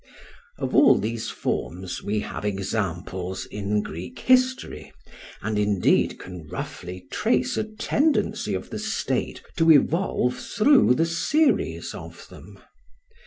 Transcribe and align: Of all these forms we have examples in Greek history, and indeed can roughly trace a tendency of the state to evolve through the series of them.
Of 0.57 0.73
all 0.73 0.97
these 0.97 1.29
forms 1.29 2.01
we 2.01 2.21
have 2.21 2.43
examples 2.43 3.45
in 3.45 3.83
Greek 3.83 4.17
history, 4.17 4.91
and 5.43 5.59
indeed 5.59 6.17
can 6.17 6.47
roughly 6.47 7.05
trace 7.11 7.55
a 7.55 7.65
tendency 7.65 8.55
of 8.55 8.71
the 8.71 8.79
state 8.79 9.41
to 9.57 9.71
evolve 9.71 10.37
through 10.39 10.95
the 10.95 11.05
series 11.05 11.93
of 11.93 12.27
them. 12.29 12.57